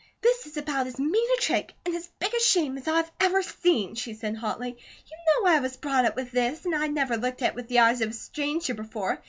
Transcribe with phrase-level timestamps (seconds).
[0.23, 3.43] "This is about as mean a trick, and as big a shame as I've ever
[3.43, 4.71] seen," she said, hotly.
[4.75, 7.67] "You know I was brought up with this, and I never looked at it with
[7.67, 9.19] the eyes of a stranger before.